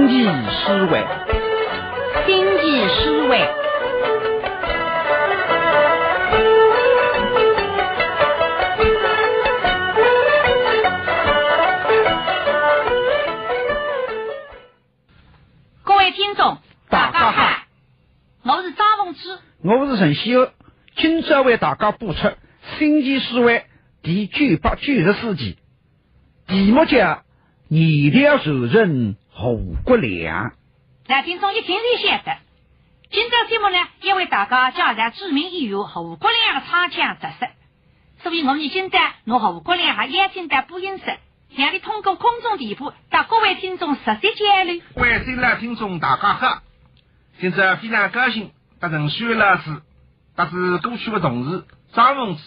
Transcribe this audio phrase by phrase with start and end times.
[0.00, 1.04] 星际思维，
[2.24, 3.46] 星际思维，
[15.84, 16.56] 各位听众，
[16.88, 17.62] 大家好，
[18.44, 19.38] 我是张凤芝。
[19.62, 20.48] 我是陈希欧，
[20.96, 22.20] 今朝为大家播出
[22.78, 23.58] 《星际思维》
[24.02, 25.58] 第九百九十四集，
[26.46, 27.22] 题目叫
[27.68, 30.52] “燃料仇人胡国良
[31.06, 32.36] 那听众一听就晓得，
[33.10, 37.46] 今朝节目呢，要为大家介绍著名演员胡国良的唱腔特色。
[38.22, 41.04] 所以我们现在拿胡国良还邀请到播音室，
[41.56, 44.82] 让你通过空中电波到各位听众实时交流。
[44.94, 46.62] 各位新来听众大家好，
[47.40, 49.80] 现在非常高兴，得陈轩老师，
[50.36, 51.64] 得是过去的同事
[51.94, 52.42] 张凤芝，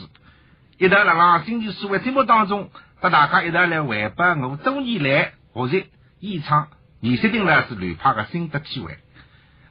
[0.77, 2.69] 一道来让星期四的节目当中，
[3.01, 5.89] 和大家一道来汇报我多年来学习
[6.19, 6.67] 演唱
[7.03, 8.95] 倪雪丁老师乱拍的心得机会。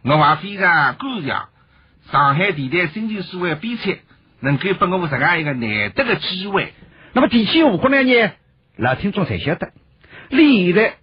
[0.02, 1.28] 我还非常感谢
[2.12, 3.96] 上海电台星期四的编辑，
[4.40, 6.74] 能够给我这样一个难得的机会。”。
[7.14, 8.32] 那么提起胡国良呢，
[8.76, 9.72] 老听众才晓得，
[10.28, 10.96] 历来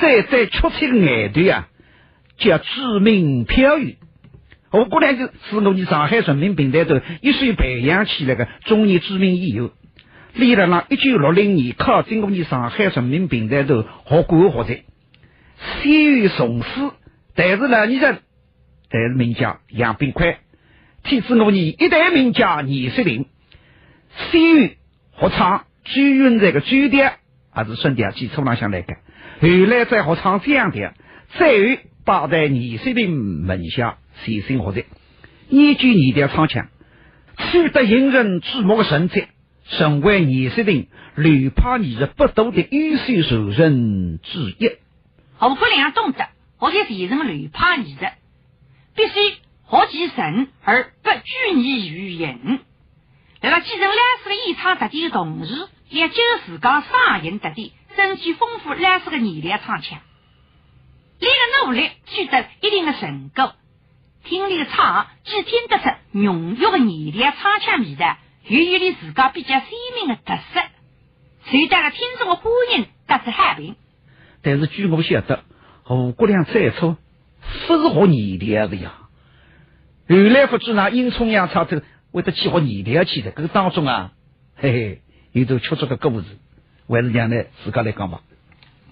[0.00, 1.68] 再再出彩的乐队啊，
[2.38, 3.98] 叫知名漂移。
[4.70, 9.68] 胡国良就是我们上海人民平台头一手培养起来的中年知名演员。
[10.32, 14.84] 历来呢一九六零年靠经过你上海人民平台头学管学才，
[15.82, 16.68] 先于从师，
[17.34, 18.18] 但是呢，你人
[18.88, 20.36] 但是名家杨炳坤，
[21.02, 23.26] 天子我你一代名家倪雪林，
[24.30, 24.76] 先于
[25.12, 27.12] 学唱周韵这个周调，
[27.50, 28.94] 还是顺调基础上向来个，
[29.40, 30.92] 后来再学唱江调，
[31.38, 34.84] 再于八代倪雪林门下随心学才，
[35.48, 36.68] 研究二调唱腔，
[37.36, 39.24] 取得引人注目的成绩。
[39.78, 44.72] 成为倪雪林流派艺术不多的优秀受人之一。
[45.40, 48.04] 胡国良懂得学习传承流派艺术，
[48.94, 49.14] 必须
[49.70, 52.60] 学其神而不拘泥于人。
[53.40, 60.00] 在了继承老师的演唱特点的同时，也就自家嗓音特点，争取丰富老师的艺量唱腔。
[61.18, 63.54] 你的努力取得一定的成果，
[64.24, 65.84] 听力唱既听得出
[66.18, 68.18] 浓郁的艺量唱腔味道。
[68.44, 70.60] 又有了自家比较鲜明的特色，
[71.46, 73.76] 受到了听众的欢迎，得知好评。
[74.42, 75.40] 但是据我晓得，
[75.82, 76.96] 胡国良最初
[77.66, 78.92] 不是学艺调的呀。
[80.08, 81.80] 后来不知哪阴冲阳唱头
[82.12, 84.12] 为了去学艺调去的，这个当中啊，
[84.56, 85.02] 嘿嘿，
[85.32, 86.26] 有着曲折的故事。
[86.88, 88.20] 还是让呢自家来讲吧。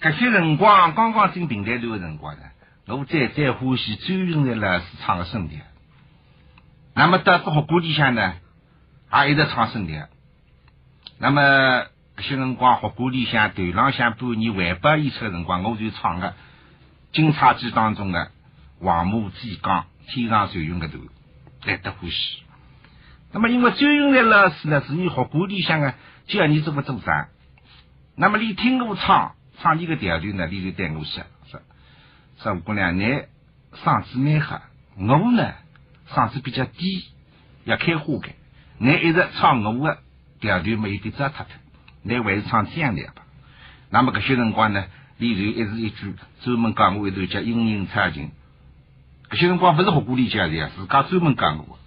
[0.01, 2.41] 这些辰光刚刚进平台头的辰光呢，
[2.87, 5.59] 我最最欢喜周云的老师唱的声调。
[6.93, 8.35] 那么到这学歌里向呢？
[9.25, 10.07] 也一直唱声调，
[11.17, 11.87] 那么
[12.21, 16.29] 些辰光学歌里向头浪向半年汇报演出的辰光，我就唱个
[17.11, 18.31] 《金叉记》当中的
[18.79, 21.01] 黄母鸡讲天上传云个段，
[21.65, 22.43] 来得欢喜。
[23.31, 25.93] 那么因为周云来老师呢，是你学歌里向的
[26.27, 27.29] 教你怎么做啥，
[28.15, 31.61] 那么你听我唱唱你个调调呢，你就对我说说
[32.41, 33.03] 说姑娘，你
[33.83, 34.61] 嗓子蛮好，
[34.97, 35.53] 我呢
[36.09, 37.05] 嗓子比较低，
[37.65, 38.33] 要开花开。
[38.79, 39.99] 你一直唱我的
[40.39, 41.45] 调调没有点糟蹋脱，
[42.03, 43.23] 那还是唱这样的吧。
[43.89, 44.85] 那么这些辰光呢，
[45.17, 48.31] 李瑞一字一句专门讲过一段叫阴阴差劲。
[49.29, 51.77] 这些辰光不是学过里讲的呀，自家专门讲过。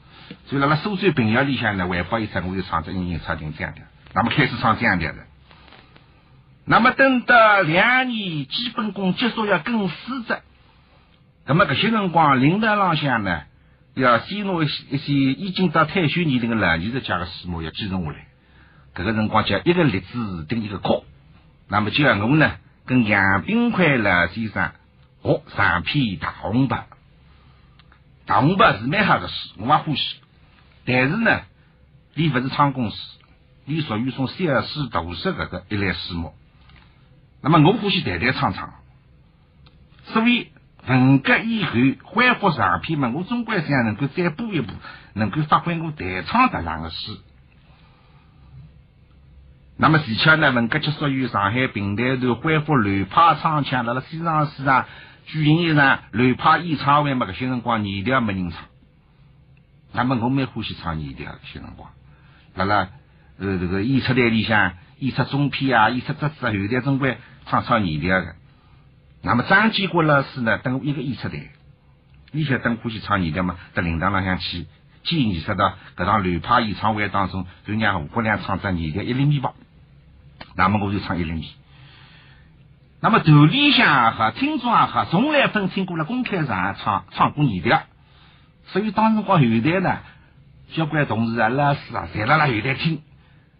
[0.47, 3.81] 所以辣辣苏州平遥里向呢，外报一唱我就唱这阴阴差情这样的。
[4.15, 5.25] 那么开始唱这样的了。
[6.65, 10.43] 那么等到两年基本功结束要更死着，
[11.47, 13.43] 那么这些辰光领导浪向呢？
[13.95, 18.27] 要先拿一些一些已经到退休年龄的老艺术家的书目要继承下来。
[18.95, 21.05] 这个辰光叫一个例子顶一个课。
[21.69, 24.73] 那么就要我呢跟杨炳坤老先生
[25.23, 26.87] 学上篇大红白。
[28.27, 30.17] 大红白是蛮好的诗，我也欢喜。
[30.85, 31.43] 但是呢，
[32.15, 32.97] 你不是唱功诗，
[33.65, 36.35] 你属于从小诗读诗这个一类诗目。
[37.41, 38.75] 那么我欢喜代代唱唱，
[40.05, 40.49] 所以。
[40.85, 41.71] 文革以后
[42.03, 44.73] 恢复上篇嘛，我总归想能够再补一补，
[45.15, 47.19] 能够发挥我代唱特长的诗。
[49.83, 54.87] 那么，而且呢，文革结束于上海平台头恢复乱派唱腔，辣辣西上市场
[55.27, 58.61] 举行一场乱派演唱会嘛，搿些辰光年调没人唱。
[59.93, 61.91] 那么，我蛮欢喜唱年调，搿些辰光，
[62.55, 62.91] 辣辣
[63.41, 68.37] 呃这个演出台里向演出中篇啊，演出这次后台总归唱唱年调的。
[69.21, 70.59] 那么张建国老师呢？
[70.59, 71.51] 等一个演出台，
[72.31, 73.57] 你晓得欢喜唱年调嘛？
[73.75, 74.65] 到灵堂浪向去
[75.03, 79.55] 建议说到搿场乱派演唱会当中，就让吴国良唱只年调一厘米吧。
[80.57, 81.49] 那么我就唱一零米。
[83.01, 87.83] 那么团里向和听众也好，从来分听过了公开场唱唱过二调，
[88.67, 89.99] 所以当时光后台呢，
[90.73, 93.03] 交关同事啊、老师啊，侪辣辣后台听。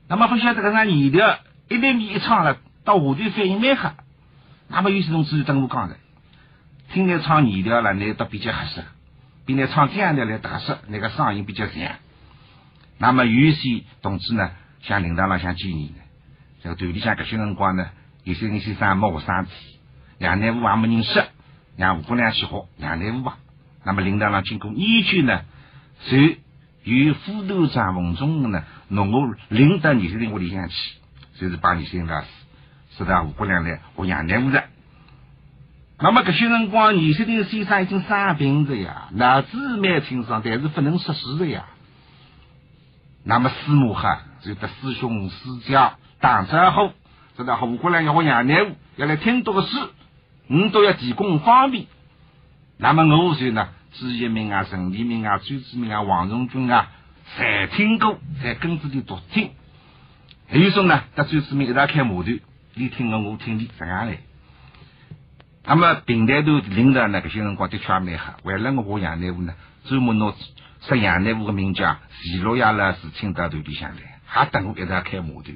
[0.09, 3.95] 那么不晓得搿场二调一来面一唱了，到下头反应蛮好。
[4.69, 5.97] 那么有些同志登录讲的，
[6.93, 8.85] 听来唱二调了，那倒比较合适，
[9.45, 11.75] 比那唱这样调来特色，那个嗓音比较强。
[12.99, 14.53] 那么有些同志呢，
[14.83, 15.93] 向领导浪向建议，
[16.63, 17.91] 这个团里向搿些辰光呢。
[18.25, 19.51] 有些人先生没学生子，
[20.19, 21.25] 杨乃武也没认识，
[21.77, 23.37] 让吴姑娘去学杨乃武啊。
[23.85, 25.43] 那么领导上经过研究呢，
[26.09, 26.17] 就
[26.85, 30.75] 由副团长冯忠呢，弄我领到二十人屋里向去，
[31.35, 32.29] 就是帮二十人老师，
[32.97, 34.63] 说到吴姑娘来学杨乃武的。
[35.99, 41.65] 那么搿些辰光，二十人先生已经生病着呀，脑子蛮清爽，但是不能识字的呀。
[43.25, 45.37] 那么师母哈，就得师兄师
[45.67, 45.77] 姐
[46.23, 46.93] 打招呼。
[47.37, 49.91] 说到胡姑娘要我杨乃武要来听读个书，
[50.47, 51.87] 你都要提供方便。
[52.79, 56.87] 那么我说呢，朱一鸣啊、陈立明啊、周志明啊、王荣军啊，
[57.37, 59.51] 侪听过，侪跟子里读听。
[60.49, 62.31] 还有说呢，得周志明一道开码头，
[62.75, 64.19] 你听我，我听你，这样来。
[65.65, 68.35] 那么平台头领导呢，搿些辰光的确蛮好。
[68.45, 69.55] 为了我学杨乃武呢，
[69.87, 70.33] 专门拿
[70.83, 75.53] 说杨乃武个名叫徐洛亚老师请到团里向来，还等我一道开码头。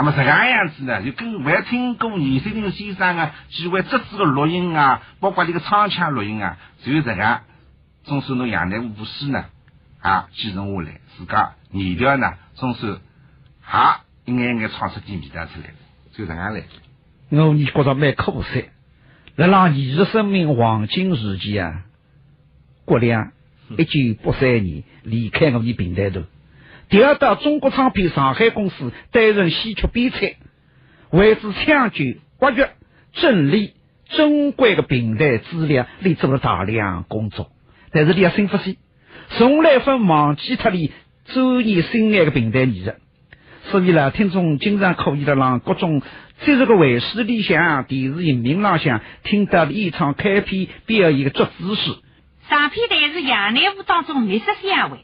[0.00, 7.40] 那么这个样子呢，就跟还听过倪三林先生啊，几位侄子的录音啊，包括这个唱腔录音啊，只有这个，
[8.04, 9.46] 总算侬杨乃武师呢
[10.00, 13.00] 啊继承下来，自家二调呢，总算
[13.64, 15.74] 啊一眼眼唱出点味道出来，
[16.12, 16.62] 就这样来。
[17.30, 18.66] 我你觉着蛮可惜，
[19.36, 21.82] 在让艺术生命黄金时期啊，
[22.84, 23.32] 郭亮
[23.76, 26.22] 一九八三年离开我们平台头。
[26.88, 30.36] 第二到中国唱片上海公司担任戏曲编采，
[31.10, 32.04] 为之抢救、
[32.40, 32.70] 挖掘、
[33.12, 33.74] 整理
[34.08, 37.50] 珍贵的平台资料，里做了大量工作。
[37.92, 38.76] 但是你要新发现，
[39.36, 40.92] 从来不忘记他的
[41.26, 42.92] 专业深爱的平台艺术。
[43.64, 51.90] 所以呢，听众经常可以的让各种在这个卫视里向、电视荧屏浪向听到的演唱开篇表演的作姿势。
[52.48, 55.00] 上片台是杨乃武当中密室相位。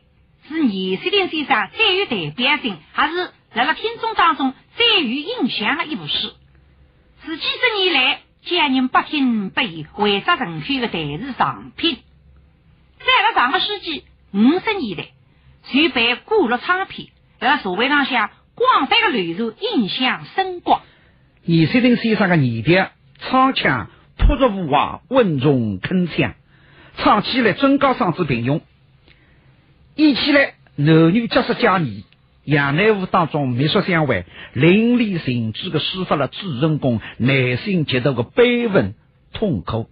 [0.49, 6.33] 是严世林先生最有代表性，还是在了听众当中最有印象的一部戏？
[7.25, 11.97] 是几十年来家人不听不依、为杀成片的台视长片。
[12.99, 15.07] 在了上个世纪五十年代，
[15.73, 17.09] 就被古录唱片
[17.41, 20.83] 在社会上向广泛的流传，影响深广。
[21.45, 23.89] 严世林先生的语调、唱腔
[24.19, 26.35] 朴实无华、稳重铿锵，
[26.99, 28.61] 唱起来真高嗓子平庸。
[29.97, 31.87] 演起来，男女角色加二，
[32.43, 38.95] 杨乃武当中秘书相会，淋漓尽致的抒发了主人公内心极度的悲愤
[39.33, 39.89] 痛苦。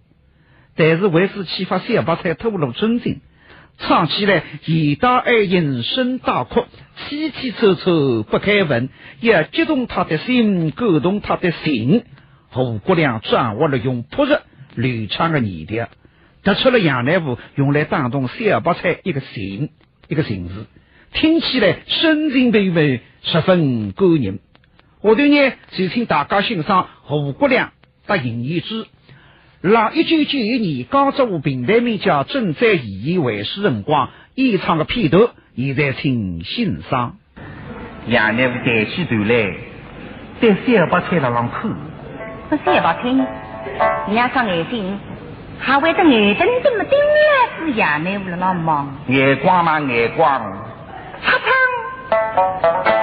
[0.75, 3.21] 但是为是启发小白菜吐露真情，
[3.77, 6.65] 唱起来言大爱音，声大哭，
[7.07, 8.89] 凄凄楚楚不开文，
[9.21, 12.03] 要激动他的心，感动他的心。
[12.49, 14.41] 胡国良掌握了用朴实
[14.75, 15.87] 流畅的语调，
[16.43, 19.69] 得出了杨乃武用来打动小白菜一个心。
[20.07, 20.65] 一个形式，
[21.13, 24.39] 听起来深情并美，十分感人。
[25.01, 27.71] 下头呢，就请大家欣赏胡国良
[28.05, 28.85] 和尹义之，
[29.61, 37.17] 让一九九一年江浙平台名叫《正在演艺会师辰光演唱的片段，现在请欣赏。
[38.07, 39.55] 杨乃武抬起头来，
[40.41, 41.71] 对小白菜了浪看。
[42.49, 44.99] 这小白菜，你要双眼睛。
[45.59, 47.97] 还会着眼瞪瞪么盯来是呀？
[48.03, 50.41] 你为了那忙，眼光嘛眼光，
[51.23, 53.02] 擦擦。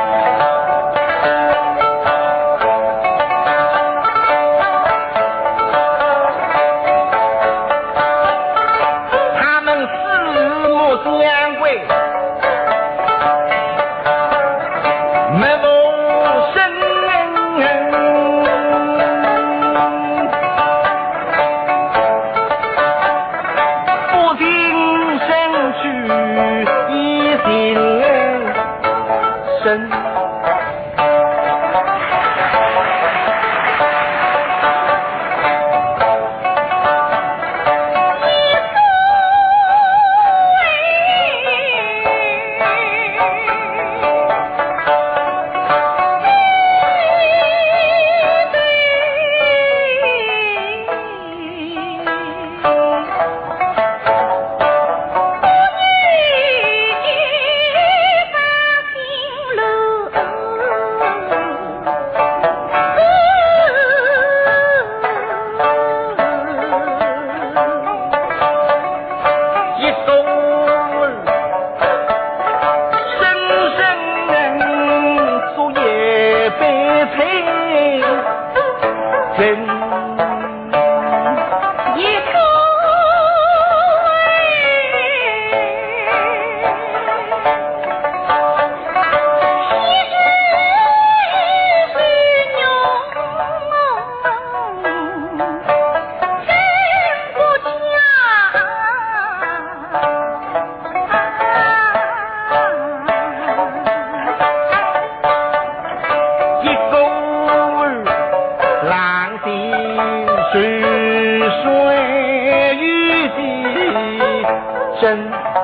[115.01, 115.60] 真。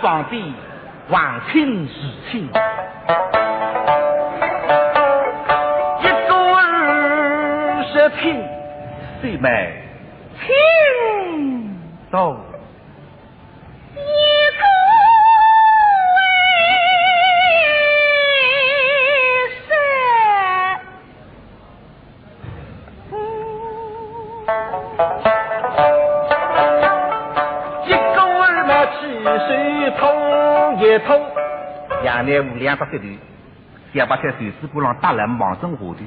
[0.00, 0.52] 皇帝
[1.08, 1.92] 万庆时
[2.30, 2.48] 庆。
[32.86, 33.18] 这里，
[33.92, 36.00] 想把这水师布浪大人忙生活的，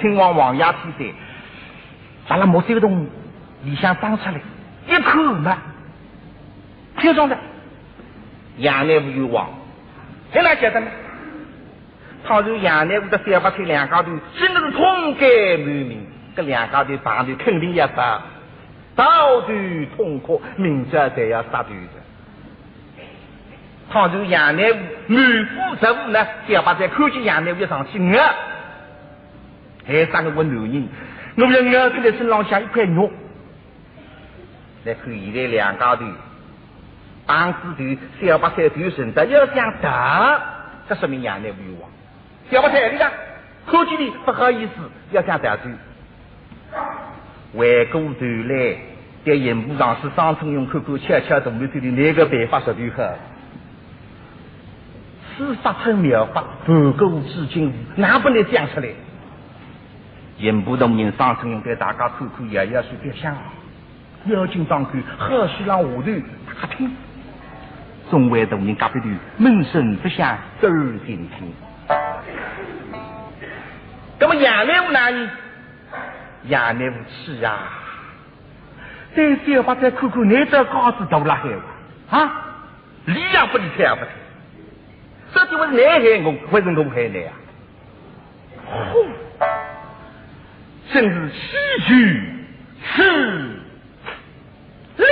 [0.00, 1.16] 亲王王爷天山，
[2.28, 3.06] 咱拉莫这个洞
[3.64, 4.40] 里向长出来
[4.88, 5.58] 一口嘛，
[6.98, 7.36] 听说的
[8.58, 9.48] 杨乃武有王，
[10.32, 10.86] 在哪晓得呢？
[12.26, 15.26] 倘若杨乃武的三八岁两家头真的是痛改
[15.58, 16.06] 满名，
[16.36, 18.20] 这两家头房头肯定要杀，
[18.94, 21.88] 刀断痛哭，明着才要杀断的。
[23.90, 28.20] 倘若杨乃武满腹责务呢，三八在看见杨乃武上去我。
[29.88, 30.88] 还生个我男人，
[31.36, 33.10] 我要咬出来身上像一块肉。
[34.84, 36.04] 来看现在两家头，
[37.26, 37.82] 帮子头
[38.20, 40.42] 小白菜头顺的要想得，
[40.88, 41.90] 这说明杨乃武有王。
[42.50, 43.10] 小白菜你看，
[43.66, 44.72] 口气里不好意思，
[45.12, 45.72] 要想得罪。
[47.56, 48.76] 回过头来，
[49.24, 53.02] 在银幕上是张春勇看看悄悄动了手里哪个办法说最好？
[55.38, 58.88] 此法称妙法，不过至今哪不能讲出来？
[60.38, 63.36] 银部同仁上春用给大家看看，爷爷是别想，
[64.26, 66.02] 妖精当官，何须让下头
[66.46, 66.90] 打听。
[68.10, 70.68] 众位大人隔壁头闷声不响，都
[71.04, 71.52] 听听。
[74.20, 75.28] 那么杨来武哪里？
[76.44, 77.58] 杨内务去呀！
[79.14, 81.48] 再小把再看看，你这高子大了海
[82.10, 82.44] 哇啊！
[83.06, 84.10] 理也不理，睬也不睬，
[85.34, 87.32] 到底我是你害我，还是我害你啊？
[88.92, 89.06] 呼，
[90.92, 91.36] 正是喜
[91.86, 91.94] 剧
[92.94, 93.02] 是
[94.96, 95.04] 理。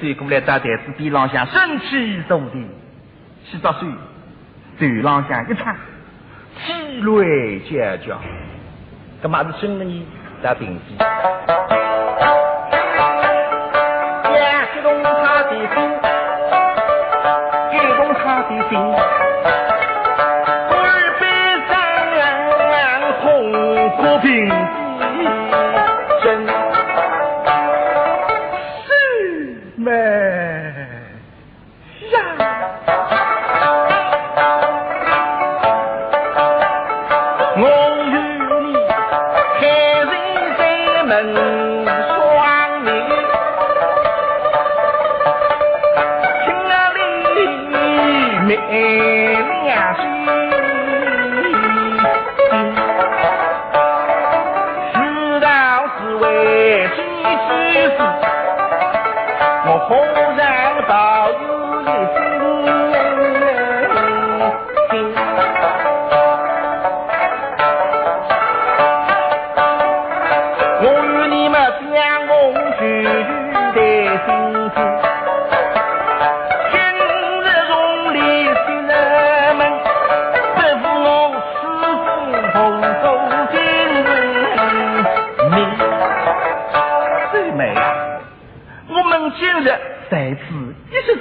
[0.00, 2.66] 转过来到台子边朗向，身起坐地，
[3.44, 3.88] 洗澡水，
[4.78, 5.74] 头浪向一擦，
[6.64, 8.20] 气锐叫叫，
[9.22, 10.06] 干嘛是真的你
[10.42, 10.96] 在平地？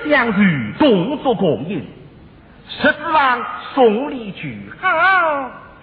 [0.10, 1.86] 相遇，动作共应，
[2.70, 4.90] 十四郎送礼句好，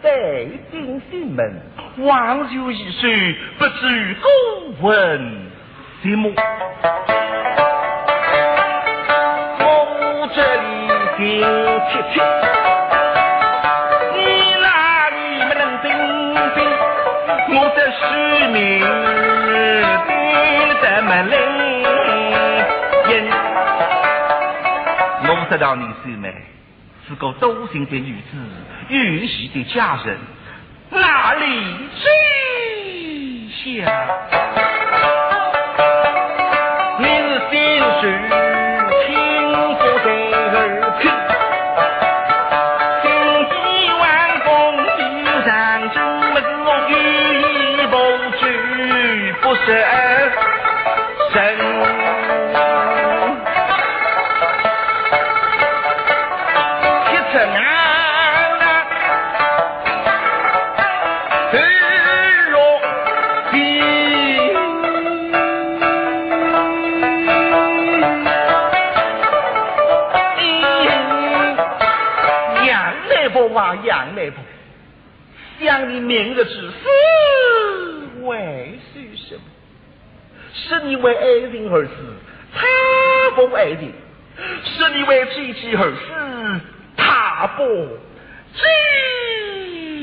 [0.02, 0.10] 带
[0.70, 1.60] 进心门，
[1.98, 4.92] 望就一水，不知古文
[6.02, 6.32] 心目。
[9.58, 11.22] 我这里听
[11.90, 12.14] 切切，
[14.14, 14.18] 你
[14.62, 14.64] 那
[15.10, 15.16] 里
[15.48, 15.86] 没能冰
[16.54, 16.58] 冰，
[17.58, 18.02] 我的使
[18.48, 18.54] 命
[25.56, 26.34] 知道你是美
[27.06, 28.36] 是个多心的女子，
[28.88, 30.18] 允许的家人，
[30.90, 31.46] 哪里
[33.62, 34.43] 追想？
[75.64, 76.74] 想你明日之死，
[78.22, 79.40] 为许什么？
[80.52, 81.92] 是你为爱情而死，
[82.54, 82.60] 他
[83.34, 83.90] 不爱人；
[84.62, 86.60] 是你为妻妻而死，
[86.96, 87.64] 他不
[88.54, 88.62] 知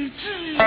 [0.09, 0.57] 知。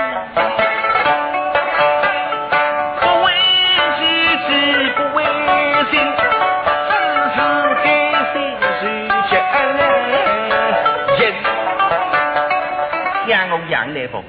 [13.69, 14.23] 杨来凤，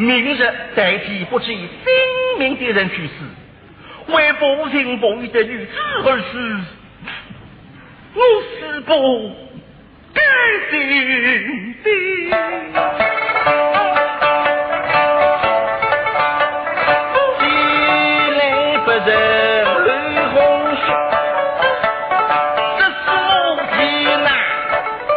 [0.00, 0.38] 明日
[0.74, 1.68] 代替不计性
[2.38, 3.12] 命的人去死，
[4.10, 5.72] 为不情不义的女子
[6.06, 6.58] 而死，
[8.14, 8.22] 我
[8.58, 9.30] 是不
[10.14, 10.24] 甘
[10.70, 10.78] 心
[11.84, 11.90] 的。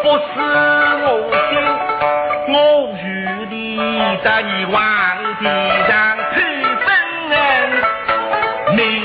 [0.03, 0.62] 不是
[4.23, 6.41] 得你皇帝上配
[6.86, 6.88] 本
[7.29, 7.38] 恩
[8.77, 9.03] 明，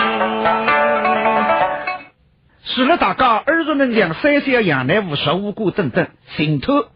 [2.65, 6.87] 除了大家耳熟能详三小杨乃武、十五股等等，行头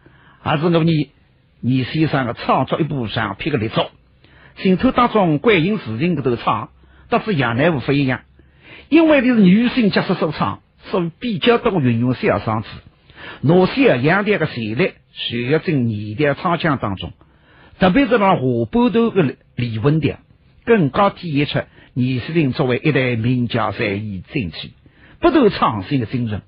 [0.41, 1.11] 还是我你
[1.59, 3.91] 你先生的创作一部上篇的力作。
[4.55, 6.69] 行头当中关于事情的头唱，
[7.09, 8.21] 倒是杨乃武不一样，
[8.87, 12.69] 因为你是女性角色所唱，所以比较多运用小嗓子。
[13.41, 17.11] 那些杨调的旋律需要进你的唱腔当中，
[17.79, 20.17] 特别是那下半头的李文调，
[20.65, 24.71] 更加体现出倪世林作为一代名家三艺争取
[25.19, 26.41] 不断创新的精神。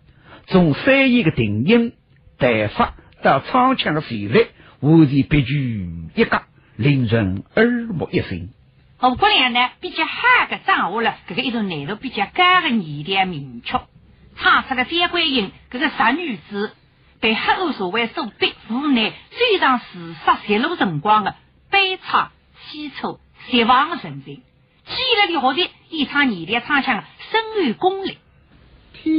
[0.47, 1.93] 从三艺的定音、
[2.37, 4.47] 弹法到唱腔的旋律，
[4.79, 6.41] 完全别具一格，
[6.75, 8.49] 令人耳目一新。
[8.97, 13.77] 胡姑娘呢，比较好的掌握了这个一种难度比较高的二调名曲。
[14.37, 16.71] 唱出了三观音这个三女子
[17.25, 21.33] 被黑恶社会所逼无奈，追上自杀泄露辰光的
[21.71, 22.29] 悲惨、
[22.69, 24.43] 凄楚、绝望的神情。
[24.85, 24.93] 激
[25.25, 28.19] 烈的学习，一场二调唱腔深有功力。
[28.93, 29.11] 天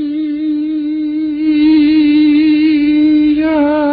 [3.42, 3.86] 呀！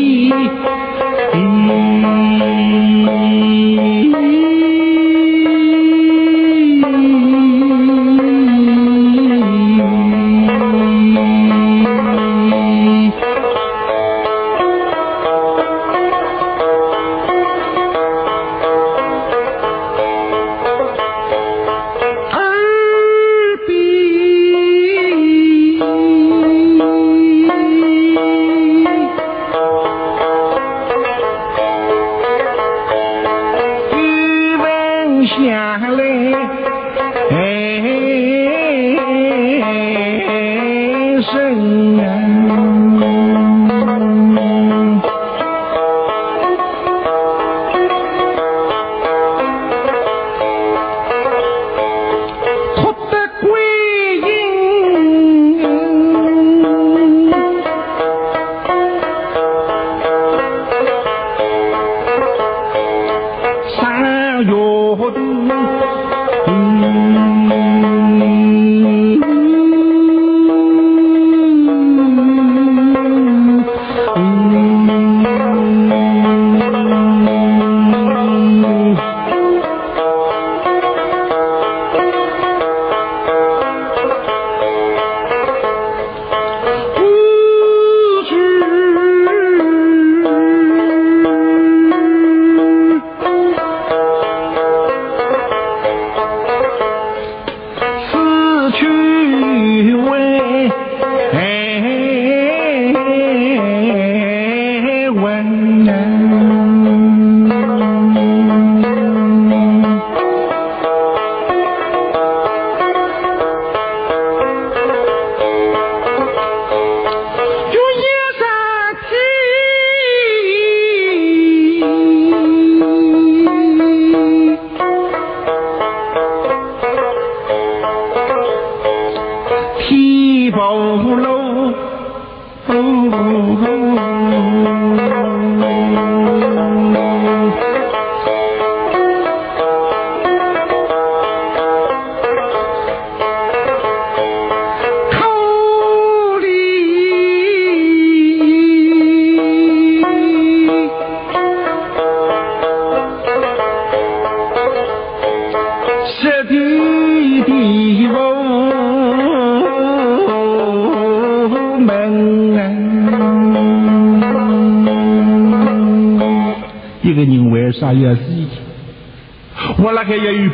[0.00, 0.30] đi
[1.32, 2.19] tình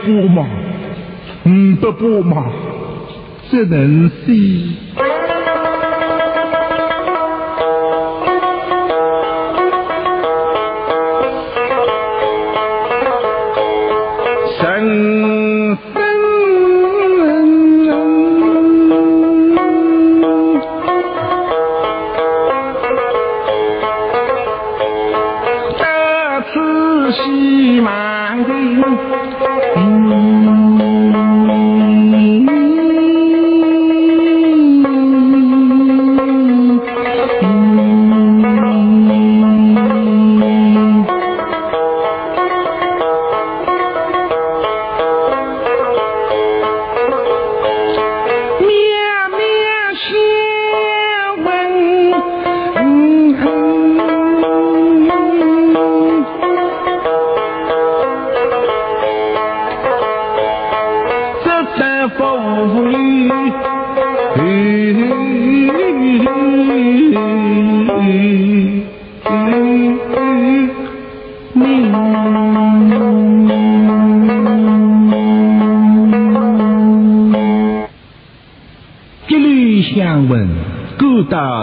[0.06, 0.46] 不嘛，
[1.42, 2.46] 嗯，不不嘛，
[3.50, 4.65] 只能是。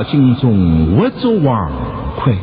[0.04, 2.38] 得京中勿作王魁。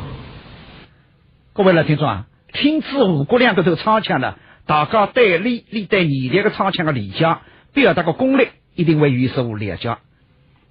[1.52, 7.36] 各位老听众啊，听至五国两个头唱腔呢，大家对李李对二列个唱腔的理解，
[7.74, 9.98] 表达个功力，一定会有所了解。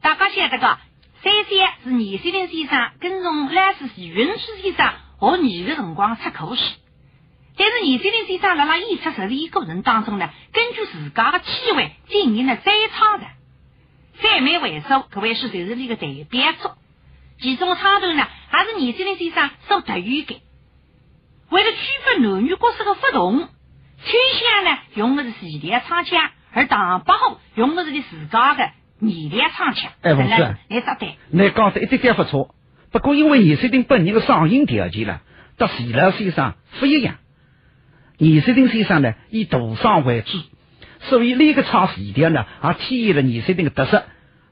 [0.02, 0.78] 大家晓得个，
[1.22, 6.62] 三三是倪先林先生跟从蓝氏是云书先生学艺的辰光出口时，
[7.56, 13.28] 但是倪先林先生辣辣演出实践过程当中呢，根据自家的体会进行了再唱的。
[14.22, 16.76] 三妹为首，可谓是就是那个代表作。
[17.42, 20.42] 其中唱头呢，还是倪先林先生所特有的。
[21.50, 29.92] 为了区分男女角色的不同，崔香呢用的是西凉唱腔，而唐伯虎用的是的自家的二凉唱腔。
[30.02, 31.16] 哎，不是，你答对。
[31.30, 32.54] 你讲的一点点不错，
[32.92, 35.22] 不过因为倪世丁本人的嗓音条件了，
[35.58, 37.16] 和徐老先生不一样。
[38.18, 40.38] 倪世丁先生呢以大嗓为主，
[41.04, 44.04] 所以那个唱西调呢，也体现了倪世丁的特色。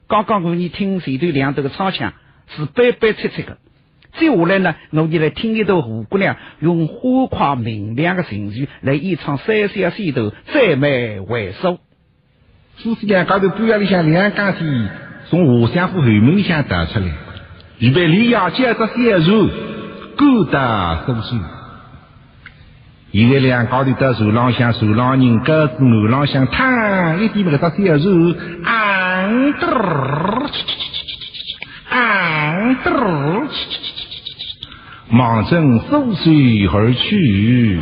[0.08, 2.14] 刚刚我你听这段两头的唱腔
[2.56, 3.58] 是白白脆脆的。
[4.18, 11.78] 接下来呢，我就来听一段胡姑娘用欢快明亮的情绪来演唱《三小戏头》，再美为首。
[12.78, 14.88] 夫妻俩高头半夜里向两钢丝
[15.30, 17.06] 从华相府后门里向带出来，
[17.78, 19.50] 预备李要接着小船，
[20.16, 21.36] 勾搭收手。
[23.12, 28.34] 现在两高头到船浪向，船浪人各自岸浪向躺一点那个小船，
[28.64, 29.52] 昂
[35.10, 37.80] 忙正收水而去。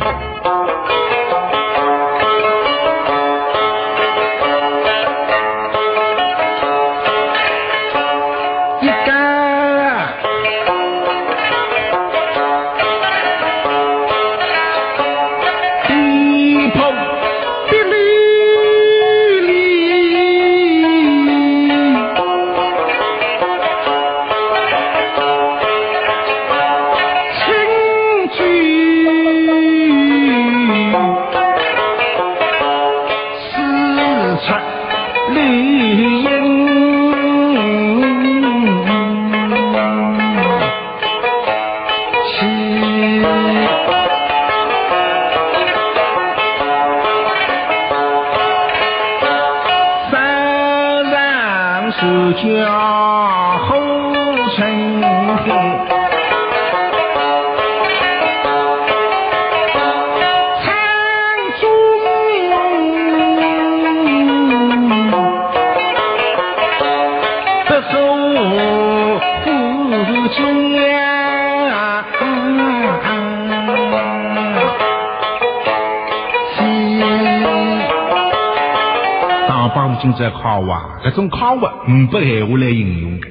[80.17, 83.19] 今朝考话，这种考话五百闲话来形容。
[83.19, 83.27] 的，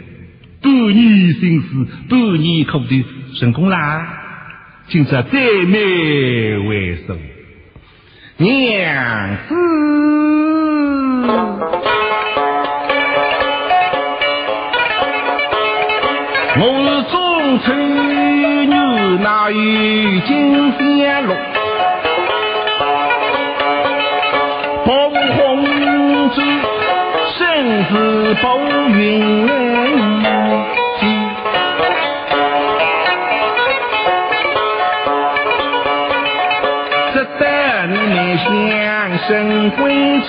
[0.62, 2.86] 半年心思，半年苦头，
[3.40, 4.06] 成功啦！
[4.86, 5.32] 今朝再
[5.66, 5.78] 美
[6.58, 7.16] 为首，
[8.36, 9.54] 娘子，
[16.60, 18.68] 我是中秋女，
[19.24, 19.56] 哪有
[20.20, 21.26] 金香
[27.68, 28.58] 是宝
[28.90, 29.46] 云
[30.98, 31.02] 记，
[37.12, 37.42] 值得
[37.88, 37.94] 你
[38.38, 38.46] 相
[39.26, 39.80] 生归
[40.20, 40.28] 期，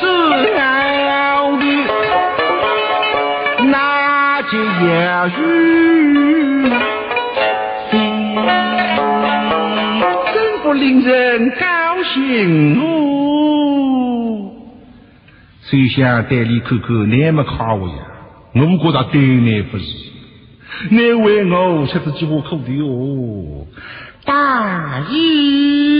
[0.00, 0.04] 最
[0.58, 0.60] 好
[1.56, 1.62] 的
[3.66, 5.30] 那就要与
[10.32, 11.64] 真不令人高
[12.14, 12.95] 兴。
[15.70, 17.94] 就想带你看看，你没夸我呀？
[18.54, 19.84] 我们觉得对你不是，
[20.90, 23.66] 你为我吃这几话苦的哦，
[24.24, 25.96] 大义。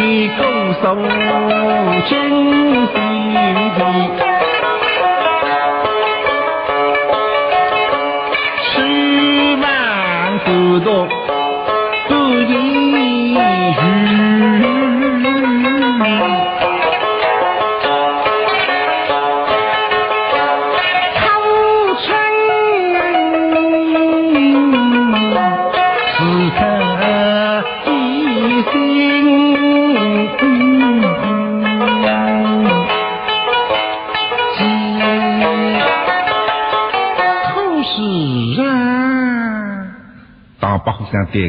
[0.00, 0.42] 你歌
[0.80, 1.02] 颂
[2.08, 2.30] 真
[2.86, 2.96] 心
[3.32, 3.34] 意。
[8.72, 11.19] 十万古董。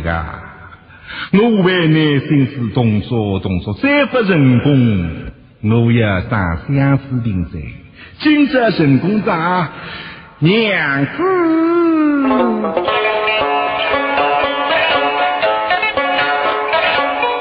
[0.02, 0.26] 个，
[1.34, 5.32] 我为你心思动作动作，再不成功，
[5.64, 7.52] 我要上相思平台，
[8.20, 9.68] 今朝成功长
[10.40, 11.12] 娘子。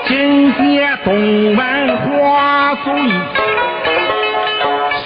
[0.07, 1.15] 今天东
[1.55, 3.13] 门花烛夜，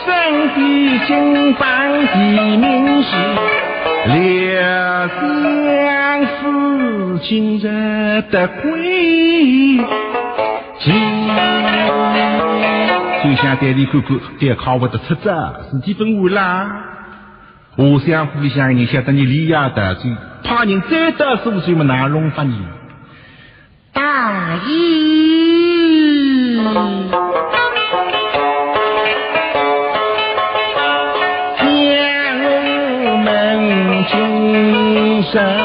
[0.04, 0.06] 身
[0.54, 1.62] 体金榜
[2.06, 2.18] 题
[2.56, 3.10] 名时，
[4.06, 6.32] 两相思
[7.18, 9.78] 今日得归。
[13.22, 15.30] 就想带你看看，带考不得出子，
[15.70, 16.70] 是几分完啦？
[17.76, 22.56] 我想互相人晓得你离家得罪，怕人再得所罪么难容发你。
[23.92, 25.03] 大义，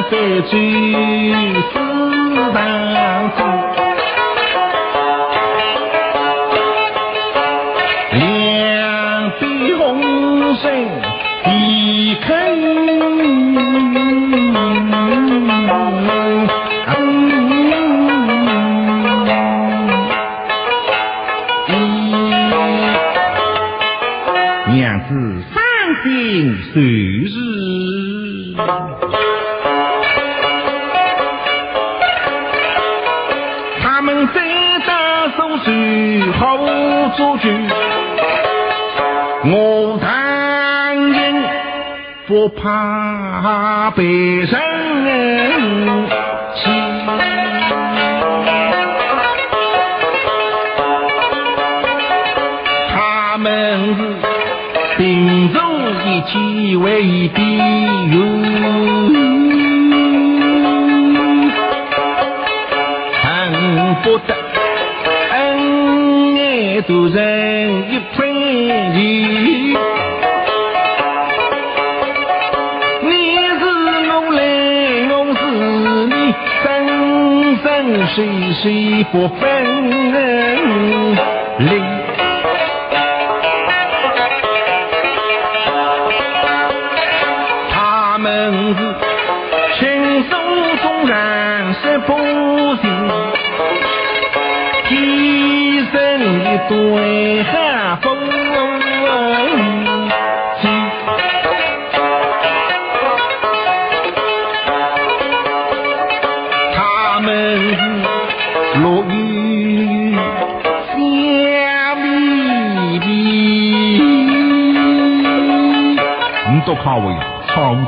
[0.10, 0.60] 得罪
[1.72, 1.80] 死
[2.54, 3.46] 当中。
[8.14, 10.66] 两杯红绳
[11.46, 13.29] 一肯。
[43.92, 44.69] 怕
[78.62, 79.59] 是一波飞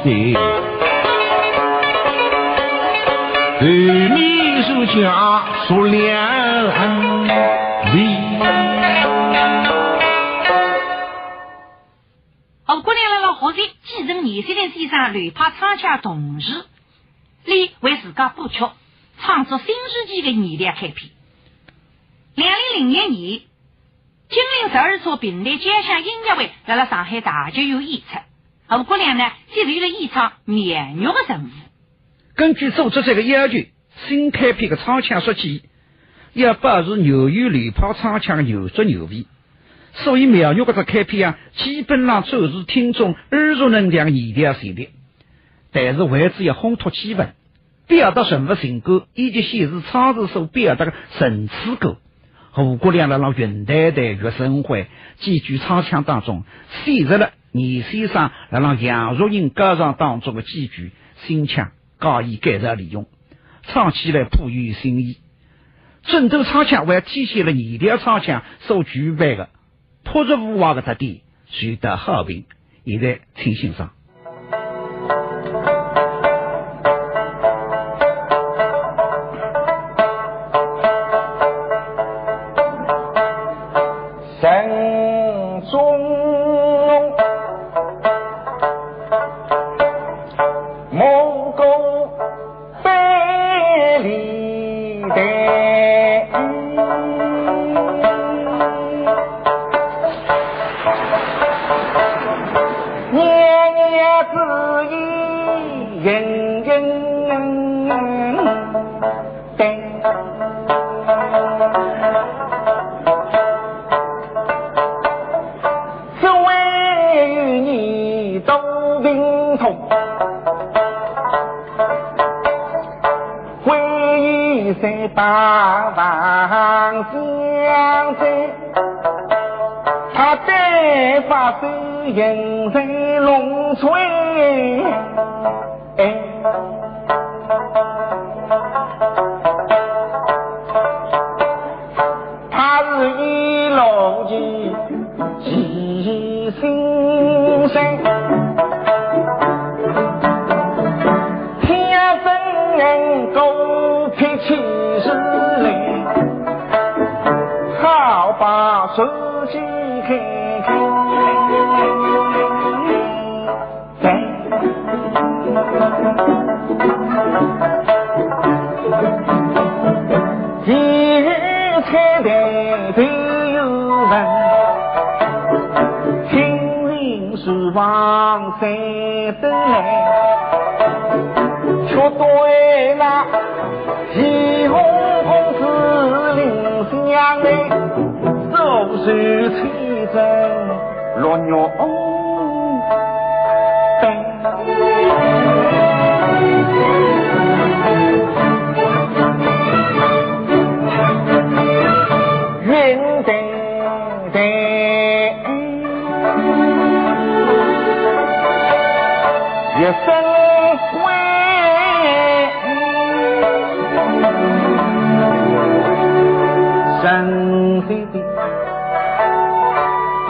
[0.04, 0.40] 唱的。
[3.60, 6.68] 对秘书家说两
[7.94, 8.18] 离。
[12.66, 16.66] 红姑娘辣辣学习继承年轻人先生乱拍唱腔同时，
[17.46, 18.66] 李为自家谱曲，
[19.20, 21.12] 创作新世纪的艺术开辟。
[22.34, 23.42] 两零零一年，
[24.30, 28.24] 金陵十二所平台交响音乐会辣辣上海大剧院演出，
[28.72, 31.50] 红姑娘呢接受了演唱绵玉的任务。
[32.36, 33.58] 根据组织者的要求，
[34.08, 35.64] 新开篇的唱腔设计
[36.32, 39.26] 要保持牛语乱跑唱腔的牛足牛味，
[39.96, 44.88] 所以苗玉这只开篇啊，基本上就是听众耳熟能详的艺术旋律，
[45.74, 47.32] 但是为之要烘托气氛，
[47.88, 51.98] 表达人物情感以及显示唱词所表达的层次感。
[52.54, 54.88] 胡姑娘辣辣云淡淡、月生辉
[55.20, 56.44] 几句唱腔当中，
[56.84, 60.92] 选择了倪先生辣辣杨若英歌唱当中的几句
[61.24, 63.08] 新腔加以改造利用，
[63.64, 65.16] 唱起来颇有新意。
[66.04, 69.48] 整头唱腔还体现了二调唱腔所具备的
[70.04, 72.44] 朴实无华的特点，取得好评。
[72.84, 73.94] 现在请欣赏。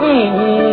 [0.04, 0.71] 一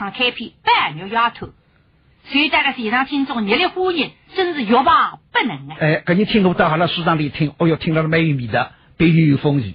[0.00, 1.48] 场开篇《白玉丫头》，
[2.24, 5.76] 随带的现场听众热烈欢迎，真是欲罢不能啊！
[5.78, 9.74] 哎，搿你听我到阿拉书上里听，哦哟，听到了蛮有味道，别有风趣。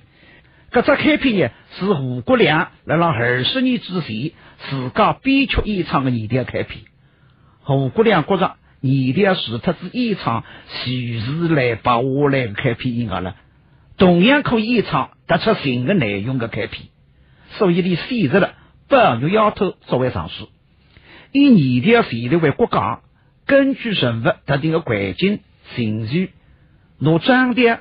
[0.71, 4.31] 搿只开篇呢，是吴国良来让二十年之前
[4.67, 6.85] 自家编曲演唱的年代开篇。
[7.69, 13.35] 吴国良觉着年代除特子演唱叙事来把我来开篇以外了，
[13.99, 16.87] 同样可以演唱突出新的内容的开篇，
[17.59, 18.47] 所以你选择了
[18.87, 20.47] 《白玉丫头》作为上书，
[21.31, 23.01] 以年代前头为国讲，
[23.47, 25.39] 根据人物特定的环境、
[25.75, 26.29] 情绪，
[26.99, 27.79] 拿张调、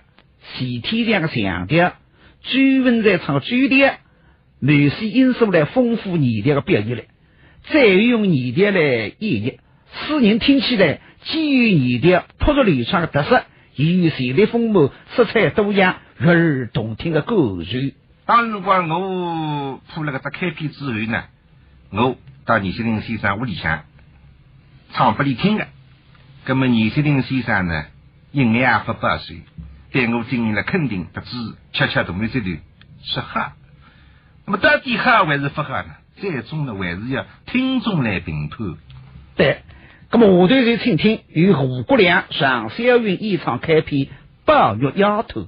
[0.56, 1.94] 气体上的强调。
[2.42, 3.94] 追问在唱追调，
[4.60, 7.04] 某些因素来丰富年代的表现来，
[7.70, 9.58] 再用年代来演绎，
[9.92, 13.44] 使人听起来基于年代朴实流畅的特色，
[13.76, 17.94] 又有旋律丰富、色彩多样、悦耳动听的歌曲。
[18.26, 21.24] 当如果我铺了个只开篇之后呢，
[21.90, 22.16] 我
[22.46, 23.84] 到倪先林先生屋里向
[24.92, 25.66] 唱给你听的，
[26.46, 27.84] 那么倪先林先生呢，
[28.32, 29.42] 一眼也不八岁。
[29.92, 31.36] 对我进行了肯定，不知
[31.72, 32.58] 恰恰同意这段
[33.02, 33.52] 是好。
[34.46, 35.90] 那么到底好还是不好呢？
[36.16, 38.58] 最终呢，还是要听众来评判。
[39.36, 39.62] 对，
[40.10, 44.06] 那么下头就听听由胡国良、常小云演唱开篇
[44.46, 45.42] 《八月丫头》。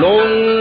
[0.00, 0.59] 龙。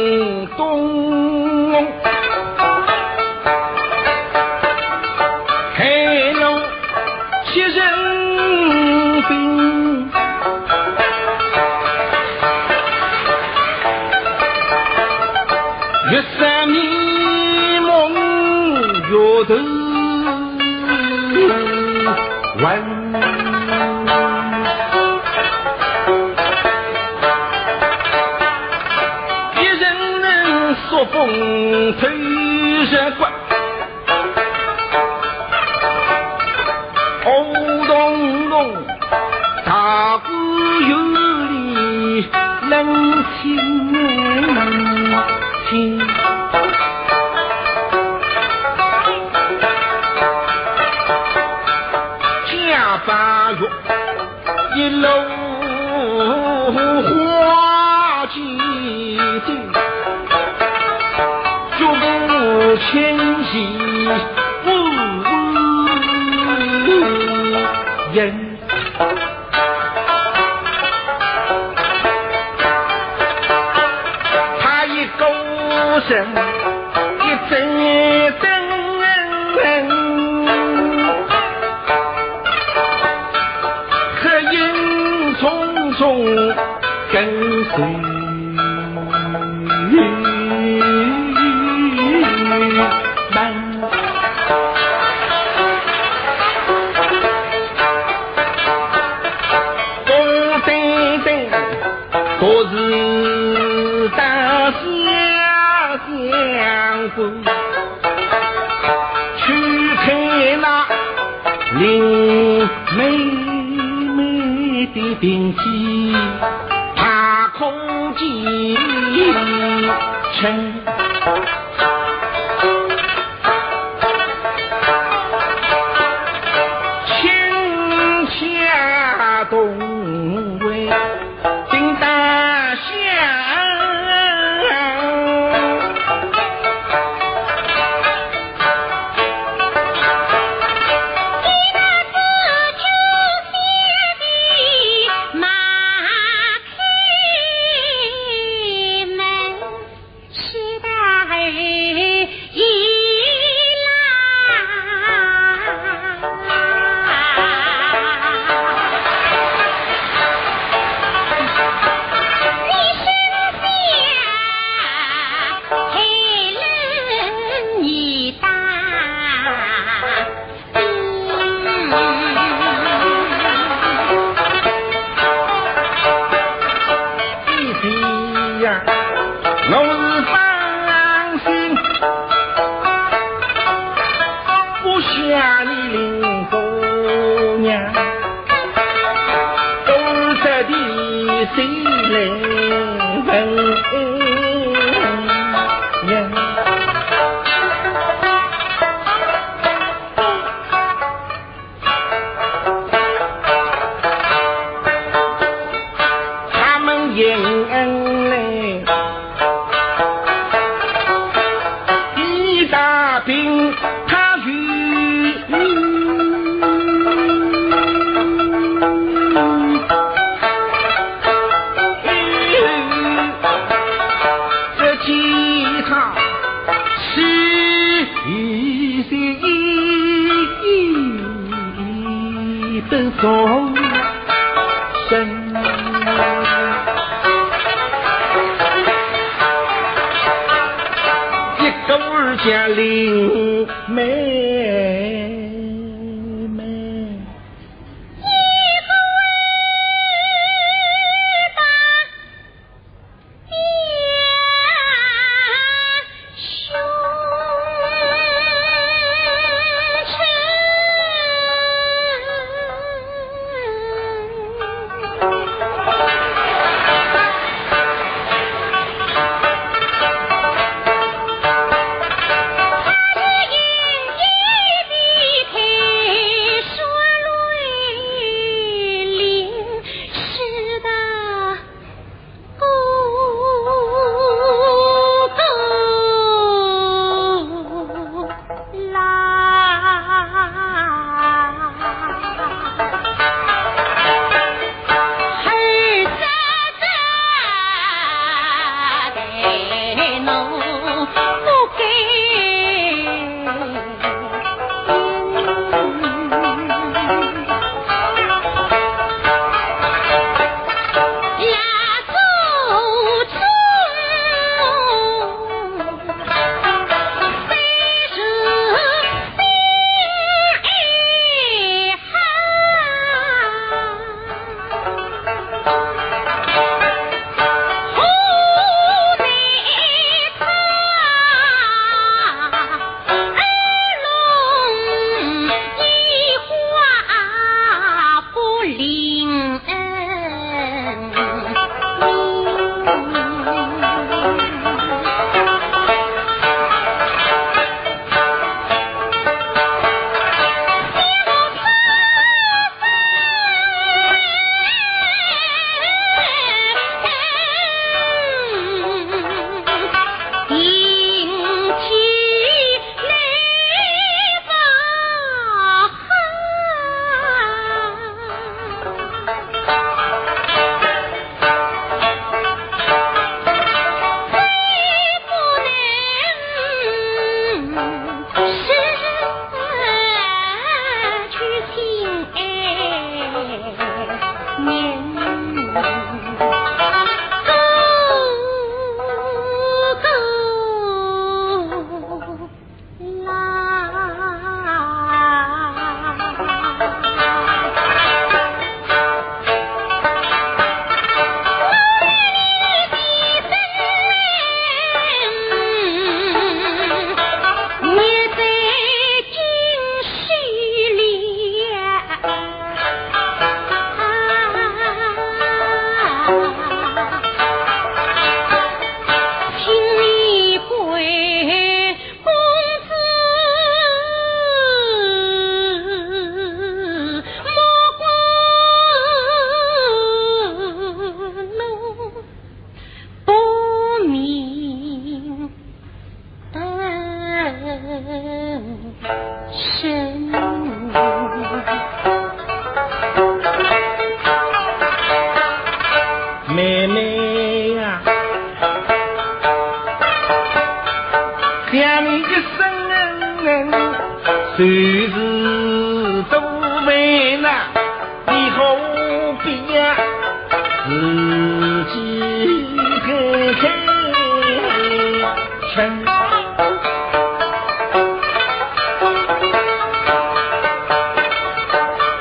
[43.41, 43.78] 情。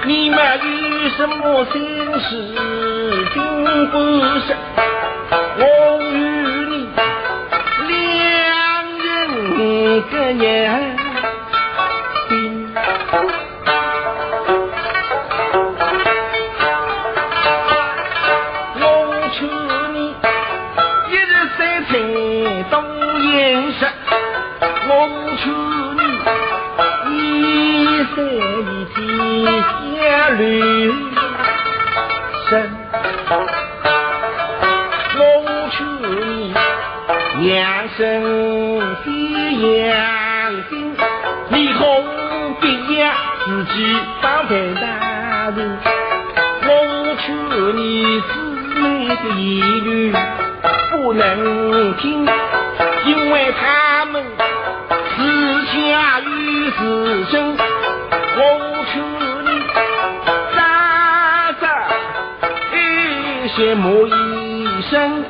[0.08, 1.82] 你们有什么心
[2.18, 2.54] 事
[3.34, 3.98] 并不
[4.40, 4.56] 说
[5.58, 6.16] 我与
[6.66, 6.88] 你
[7.88, 10.97] 两人隔夜
[49.36, 50.12] 一律
[50.90, 52.26] 不能听
[53.04, 54.24] 因为他们
[55.16, 59.00] 私下与私生我求
[59.42, 59.48] 你
[60.54, 61.66] 暂时
[62.74, 65.27] 预先谋一生。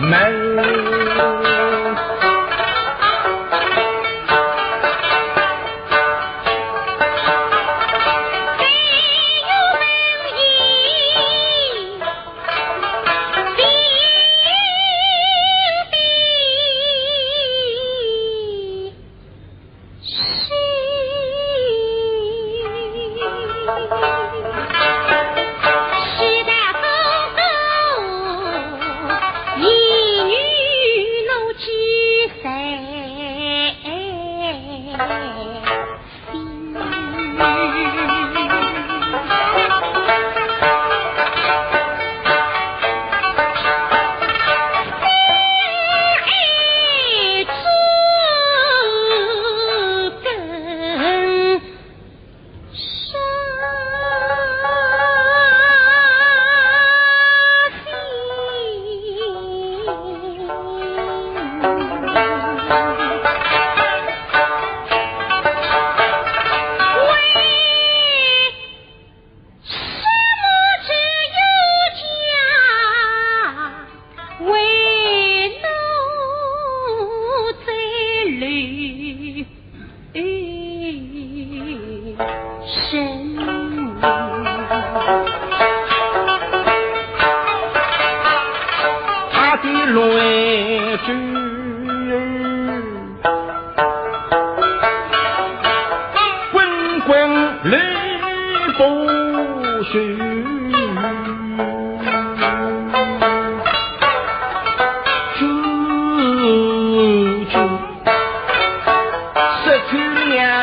[0.00, 0.97] 门。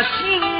[0.06, 0.55] 了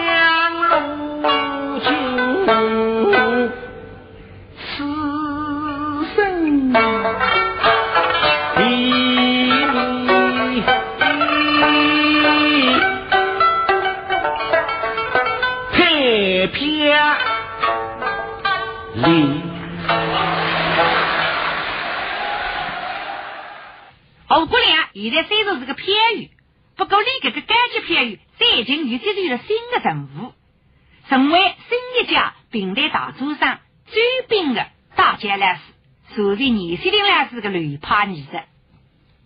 [36.36, 38.30] 属于年轻的老师的流派艺术。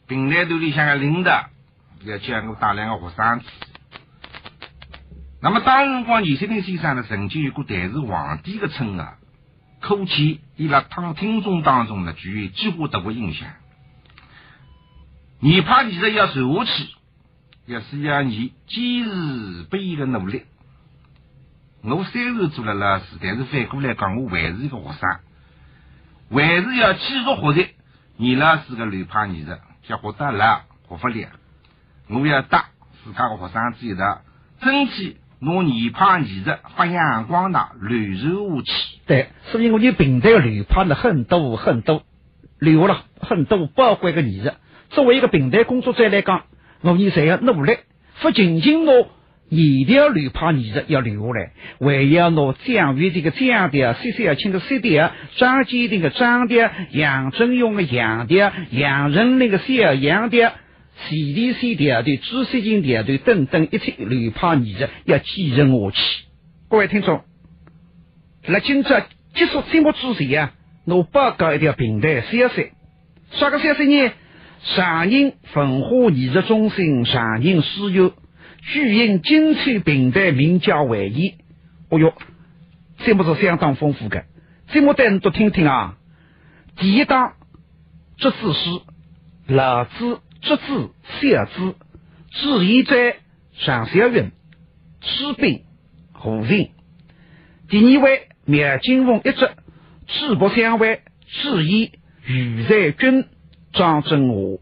[0.07, 1.49] 平台团里向个领导
[2.03, 3.41] 要教我大量的学生。
[5.41, 9.15] 那么当辰光，叶锡林先生呢，曾经有过台是皇帝的称号，
[9.79, 13.47] 可见伊拉当听众当中呢，具有几乎得过影响。
[15.39, 16.89] 研派艺术要传下去，
[17.65, 20.43] 也是要你坚持不移的努力。
[21.81, 25.19] 我虽然做了老师，但是反过来讲，我还是一个学生，
[26.31, 27.69] 还是要继续学习
[28.17, 29.51] 你老师的流派艺术，
[29.87, 31.27] 叫学得来学不了。
[32.07, 32.65] 我要带
[33.03, 33.95] 自家的学生子一，
[34.63, 38.99] 争取拿严派艺术发扬光大，流传下去。
[39.07, 42.03] 对，所以我就平台的流派呢很多很多，
[42.59, 44.51] 留下了很多宝贵的艺术。
[44.89, 46.43] 作为一个平台工作者来讲，
[46.81, 47.77] 我们侪要努力，
[48.21, 49.09] 不仅仅我
[49.49, 60.53] 一条流派艺术要留下来，还要拿蒋玉这个蒋调、薛小青的薛调、张坚定的张的、杨振勇的杨的、杨仁那个小杨调。
[61.07, 66.25] CD 地 C 调队、朱锡金调队等等一切流派艺术要继承下去。
[66.67, 67.21] 各位听众，
[68.45, 68.99] 来今朝
[69.33, 72.71] 结束节目之前啊，我报告一条平台消息。
[73.31, 74.11] 啥个消息呢？
[74.61, 78.11] 上宁文化艺术中心上宁书院
[78.61, 81.35] 巨婴精彩平台名家会议。
[81.89, 82.13] 哦哟，
[83.03, 84.25] 节目是相当丰富的，
[84.71, 85.97] 节目单都听听啊。
[86.75, 87.33] 第一档
[88.17, 88.69] 这子诗，
[89.47, 91.75] 老子、这子、小子，
[92.31, 93.17] 志愿在
[93.53, 94.31] 上小云、
[95.01, 95.63] 赤兵、
[96.13, 96.71] 胡平。
[97.67, 99.47] 第二位苗金凤一竹，
[100.07, 101.91] 智博相位，志一、
[102.25, 103.25] 余在军、
[103.73, 104.59] 张振华。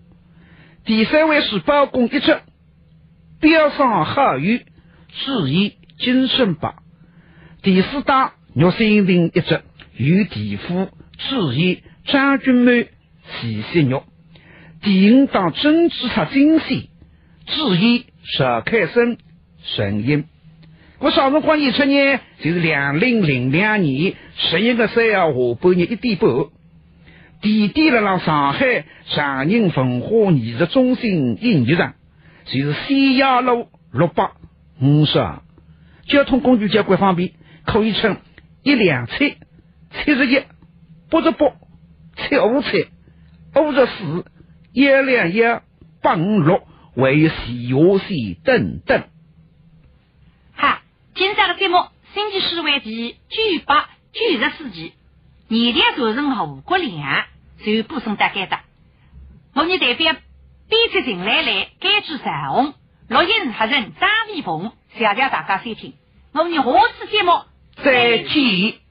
[0.85, 2.39] 第三位是包公一职，
[3.39, 4.57] 表上好友，
[5.11, 6.73] 质疑金圣伯。
[7.61, 9.61] 第四打岳新亭一职，
[9.95, 12.87] 与地府，质疑张君满、
[13.39, 14.01] 徐锡玉。
[14.81, 16.89] 第五档政治出惊喜，
[17.45, 19.17] 质疑邵开生、
[19.75, 20.25] 陈英。
[20.97, 26.29] 我上辰光一出呢，就是两零零两年十一月三号下半日一点半。
[27.39, 31.93] 地点了让上海长宁文化艺术中心音乐场，
[32.47, 34.31] 就是西亚路六百
[34.81, 35.41] 五十二。
[36.07, 37.33] 交通工具交关方便，
[37.65, 38.17] 可以乘
[38.63, 40.41] 一辆车、七十一、
[41.09, 41.47] 八十八、
[42.15, 42.87] 七五七、
[43.55, 44.25] 五十四、
[44.71, 45.41] 一两一、
[46.01, 49.03] 八五六，还有西华线等等。
[50.55, 50.81] 哈，
[51.15, 51.77] 今朝的节目，
[52.13, 54.93] 星期四为第九百九十四期。
[55.49, 57.25] 年代传承和吴国良，
[57.65, 58.59] 就补充大概的。
[59.53, 60.15] 我呢代表
[60.69, 62.73] 编辑秦来来、监制陈红、
[63.07, 65.93] 录音合人张立鹏，谢谢大家收听。
[66.33, 66.61] 我们下
[66.99, 67.31] 次节目
[67.83, 68.86] 再见。